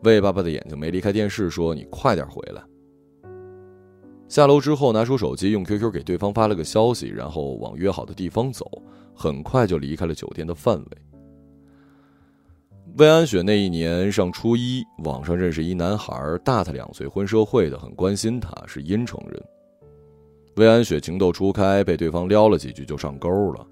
[0.04, 2.62] 魏爸爸的眼睛没离开电视，说：“你快点回来。”
[4.28, 8.64] 下楼之后，拿出手机用 QQ 给对方发了个消息，然后往约好的地方走，
[9.14, 10.86] 很快就离开了酒店的范围。
[12.98, 19.42] 魏安雪那一年上初一，网上认识一男孩，大他两岁，混社会的，很关心他，是阴城人。
[20.54, 23.66] 魏安雪情窦初开，被对方撩了几句就上钩了。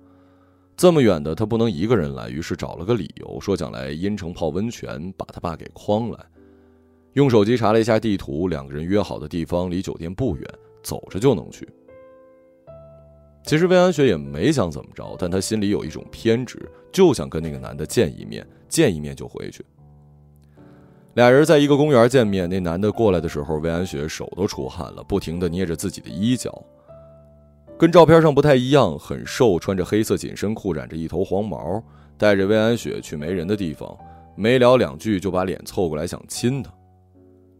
[0.76, 6.18] 这么远的他不能一个人来，于是找了个理由，说想来阴城泡温泉，把他爸给诓来。
[7.14, 10.46] 用手机查了一下地图，两个人约好的地方离酒店不远，
[10.82, 11.66] 走着就能去。
[13.44, 16.58] 其实魏安雪也没想怎么着，但她心里有一种偏执，
[16.90, 18.46] 就想跟那个男的见一面。
[18.66, 19.64] 见一面就回去。
[21.14, 26.60] 俩人在一个公园见面，那男的过来的时候，魏安雪手都出汗了，不停地捏着自己的衣角，
[27.78, 31.80] 跟照片上不太一样，很瘦，穿着黑色紧身裤，染着一头黄毛，
[32.18, 33.96] 带着魏安雪去没人的地方，
[34.34, 36.72] 没聊两句就把脸凑过来想亲她。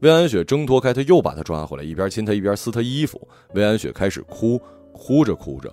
[0.01, 3.21] 魏安雪挣脱开他，又把他抓回来，一边亲他一边撕他衣服。
[3.55, 4.61] 魏安雪开始哭，
[4.95, 5.71] 哭着哭着，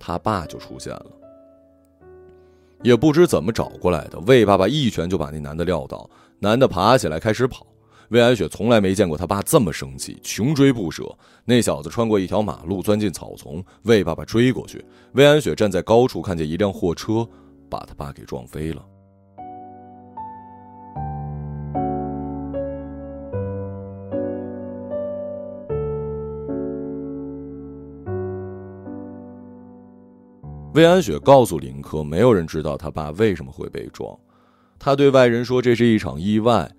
[0.00, 1.06] 他爸就出现了。
[2.82, 7.64] 也不知怎么找过来的，魏爸爸一拳就把那男的撂倒，男的爬起来开始跑。
[8.08, 11.04] 魏安雪从来没见过他爸这么生气，穷追不舍。
[11.44, 14.84] 那小子穿过一条马路，钻进草丛，魏爸爸追过去。
[15.12, 17.26] 魏安雪站在高处，看见一辆货车
[17.70, 18.84] 把他爸给撞飞了。
[30.74, 34.18] 魏安雪告诉林科，没有人知道他爸为什么会被撞。
[34.78, 36.70] 他对外人说这是一场意外，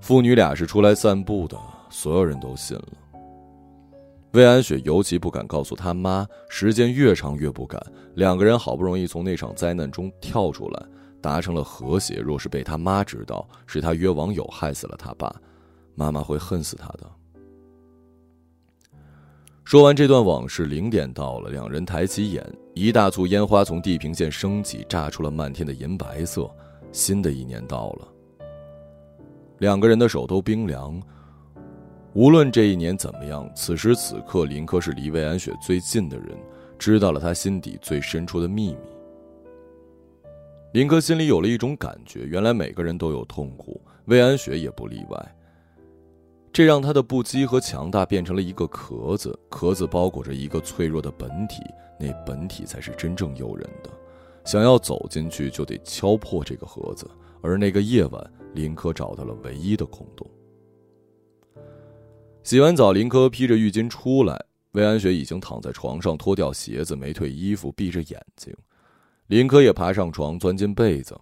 [0.00, 2.88] 父女俩是出来散步的，所有人都信了。
[4.32, 7.80] 魏安雪尤其不敢告诉他妈，时间越长越不敢。
[8.16, 10.86] 两个人好不容易从那场灾难中跳出来，
[11.22, 12.16] 达成了和谐。
[12.16, 15.34] 若是被他妈知道是他约网友害死了他爸，
[15.94, 17.10] 妈妈会恨死他的。
[19.64, 22.46] 说完这段往事，零点到了，两人抬起眼，
[22.78, 26.46] 一大簇烟花从地平线升起，炸出了漫天的银白色。
[26.92, 28.06] 新的一年到了，
[29.58, 31.02] 两个人的手都冰凉。
[32.12, 36.36] 无论这一年怎么样，此时此刻，林科是离魏安雪最近的人，
[36.78, 38.78] 知道了他心底最深处的秘密。
[40.74, 45.36] 林科心里有了一种感觉，原来每个人都有痛苦，魏安雪也不例外。
[46.52, 51.62] 这让他的不羁和强大变成了一个壳子，壳子包裹着一个脆弱的本体，
[51.98, 53.90] 那本体才是真正诱人的。
[54.44, 57.10] 想要走进去，就得敲破这个盒子。
[57.42, 60.28] 而那个夜晚，林科找到了唯一的空洞。
[62.42, 64.40] 洗完澡，林科披着浴巾出来，
[64.72, 68.54] 魏安雪已经躺在床上，脱掉鞋子，没退衣服，闭着眼睛。
[69.26, 71.18] 林科也爬上床，钻进被子。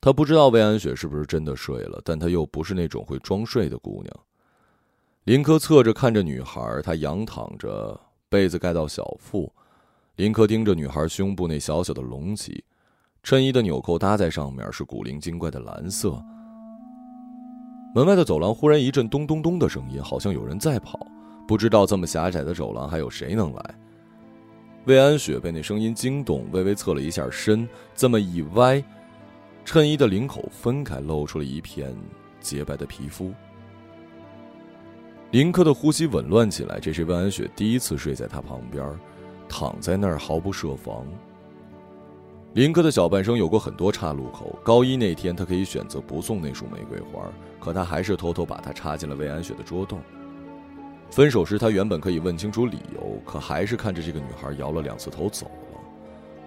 [0.00, 4.20] 他不知道魏安雪是不是真的睡了，但他又不是那种会装睡的姑娘。
[5.24, 9.52] 林科侧着看着女孩，她仰躺着，被子盖到小腹。
[10.16, 12.64] 林科盯着女孩胸部那小小的隆起，
[13.22, 16.22] 衬衣的纽扣搭在上面，是古灵精怪的蓝色。
[17.94, 20.98] 门外的走廊忽然一阵咚咚咚的声音，好像有人在跑。
[21.46, 23.74] 不知道这么狭窄的走廊还有谁能来？
[24.86, 28.82] 魏安雪被那声音惊动，微微侧了一下身，这么一歪，
[29.64, 31.94] 衬衣的领口分开，露出了一片
[32.40, 33.32] 洁白的皮肤。
[35.36, 38.98] 林科的呼吸紊乱起来，这是魏安雪第一次睡在他旁边，
[39.46, 41.06] 躺在那儿毫不设防。
[42.54, 47.30] 林科的小半生有过很多岔路口，高一那天他可以选择不送那束玫瑰花，
[47.60, 50.00] 可他还是偷偷把它插进了魏安雪的桌洞。
[51.10, 55.78] 分手时，他原本可以问清楚理由，可还是看着这个女孩摇了两次头走了。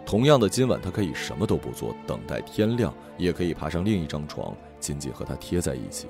[0.03, 6.07] 同样的，今晚他可以什么都不做，等待天亮，也可以爬上另一张床，紧紧和她贴在一起。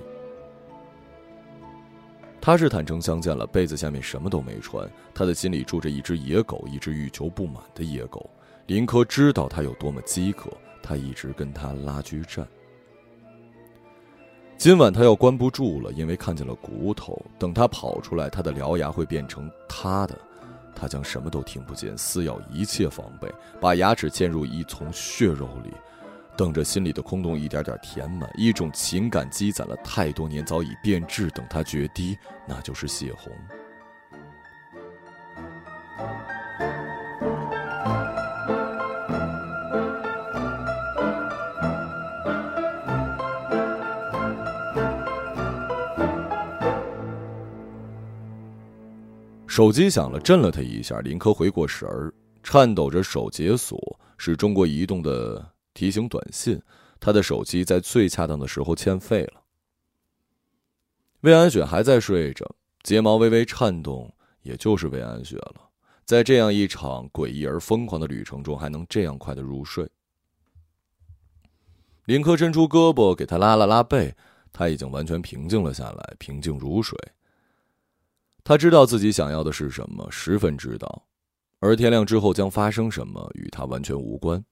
[2.42, 8.30] 他是坦诚相见了，被子下面什么都没穿，他的心里住着一只野狗，一只欲求不满的野狗。
[8.66, 10.50] 林科知道他有多么饥渴，
[10.82, 12.48] 他一直跟他拉锯战。
[14.58, 17.18] 今晚他要关不住了，因为看见了骨头。
[17.38, 20.18] 等他跑出来，他的獠牙会变成他的，
[20.76, 23.28] 他将什么都听不见，撕咬一切防备，
[23.62, 25.72] 把牙齿嵌入一丛血肉里，
[26.40, 28.30] 等着心里的空洞一点点填满。
[28.38, 32.18] 一种情感积攒了太多年，早已变质，等他决堤，
[32.48, 33.30] 那就是血红。
[49.46, 51.02] 手机响了，震了他一下。
[51.02, 53.78] 林科回过神儿，颤抖着手解锁，
[54.18, 55.46] 是中国移动的
[55.80, 56.61] 提醒短信。
[56.99, 59.41] 他的手机在最恰当的时候欠费了。
[61.21, 62.45] 魏安雪还在睡着，
[62.84, 65.69] 睫毛微微颤动，也就是魏安雪了。
[66.03, 69.89] 在这样一场诡异而疯狂的旅程中，还能这样快的入睡。
[72.03, 74.13] 林科伸出胳膊给他拉了拉背，
[74.51, 76.99] 他已经完全平静了下来，平静如水。
[78.43, 81.05] 他知道自己想要的是什么，十分知道，
[81.59, 84.43] 而天亮之后将发生什么与他完全无关。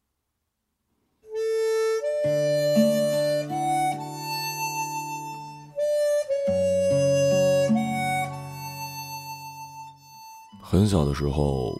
[10.69, 11.79] 很小的时候，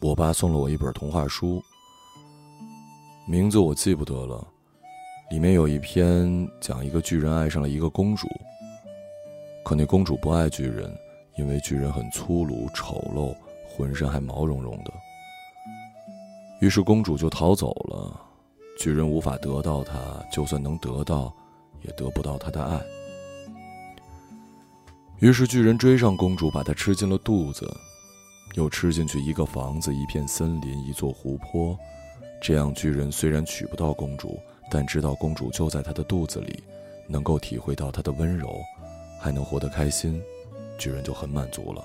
[0.00, 1.62] 我爸送了我一本童话书，
[3.24, 4.44] 名字我记不得了，
[5.30, 6.26] 里面有一篇
[6.60, 8.26] 讲一个巨人爱上了一个公主，
[9.64, 10.92] 可那公主不爱巨人。
[11.36, 13.36] 因为巨人很粗鲁、丑陋，
[13.68, 14.92] 浑身还毛茸茸的。
[16.60, 18.18] 于是公主就逃走了，
[18.78, 19.94] 巨人无法得到她，
[20.32, 21.30] 就算能得到，
[21.82, 22.80] 也得不到她的爱。
[25.18, 27.70] 于是巨人追上公主，把她吃进了肚子，
[28.56, 31.78] 又吃进去一个房子、一片森林、一座湖泊。
[32.40, 34.38] 这样，巨人虽然娶不到公主，
[34.70, 36.62] 但知道公主就在他的肚子里，
[37.06, 38.60] 能够体会到她的温柔，
[39.20, 40.20] 还能活得开心。
[40.78, 41.84] 巨人就很满足了。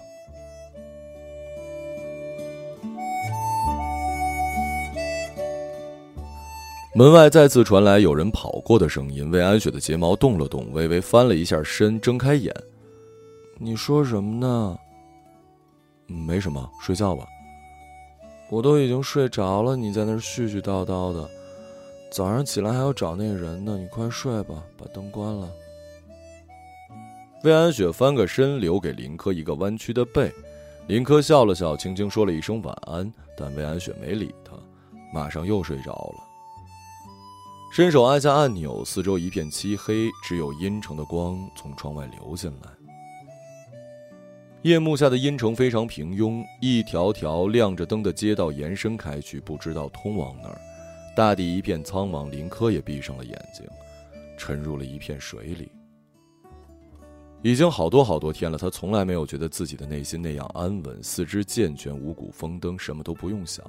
[6.94, 12.54] 门外再次传来有人跑过的声音，魏安雪的睫毛动了动，微微翻了一下身，睁开眼
[13.58, 14.78] ：“你说什么呢
[16.12, 17.26] ？”“没什么，睡觉吧。
[18.50, 21.30] ”“我都已经睡着了，你在那儿絮絮叨叨的，
[22.12, 23.78] 早上起来还要找那个人呢。
[23.78, 25.50] 你快睡吧，把灯关了。”
[27.44, 30.32] 魏安雪翻个身，留给林科一个弯曲的背。
[30.88, 34.52] 林科笑了笑，轻轻说了一声晚安，但魏安雪没理他，
[35.14, 36.24] 马上又睡着了。
[37.74, 42.70] 伸手按下按钮，四周一片漆黑，只有阴沉的光从窗外流进来。
[44.64, 50.62] 夜幕下的阴城非常平庸，一条条亮着灯的街道延伸开去，不知道通往哪儿。
[51.16, 53.66] 大地一片苍茫，林科也闭上了眼睛，
[54.38, 55.72] 沉入了一片水里。
[57.42, 63.66] 已经好多好多天了，他从来没有觉得自己的内心那样安稳，四肢健全，五谷丰登，什么都不用想。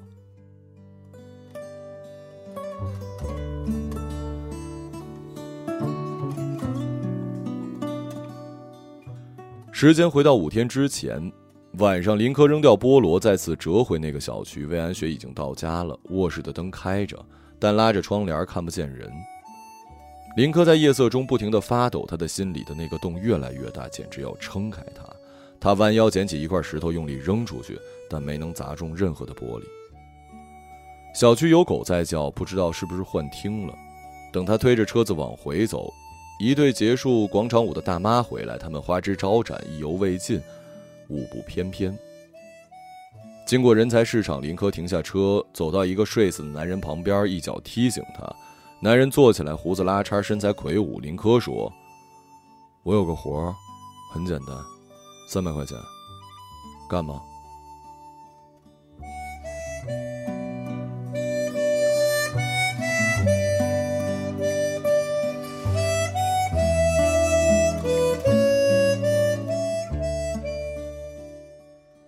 [9.84, 11.32] 时间回到五天之前，
[11.78, 14.64] 晚上，林科扔掉菠萝，再次折回那个小区。
[14.64, 17.18] 魏安雪已经到家了，卧室的灯开着，
[17.58, 19.10] 但拉着窗帘看不见人。
[20.36, 25.02] 林科在夜色中不停地发抖，他的心里的那个洞越来越大，简直要撑开他。
[25.58, 27.76] 他弯腰捡起一块石头，用力扔出去，
[28.08, 29.64] 但没能砸中任何的玻璃。
[31.12, 33.74] 小区有狗在叫，不知道是不是幻听了。
[34.32, 35.92] 等他推着车子往回走，
[36.42, 40.42] 一对结束广场舞的大妈回来，他们花枝招展，意犹未尽，
[41.06, 41.96] 舞步翩翩。
[43.46, 48.28] 经过人才市场，林科停下车，走到一个睡死的男人旁边，一脚踢醒他。
[48.80, 50.98] 男人坐起来，胡子拉碴，身材魁梧。
[50.98, 51.72] 林科说
[52.82, 53.54] ：“我有个活儿，
[54.12, 54.48] 很简单，
[55.28, 55.78] 三百块钱，
[56.90, 57.22] 干吗？”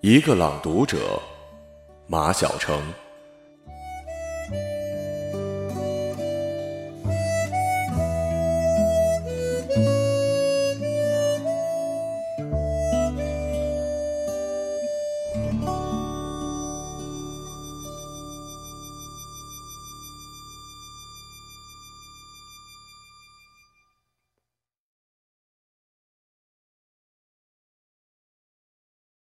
[0.07, 1.18] 一个朗读者，
[2.07, 2.78] 马晓成。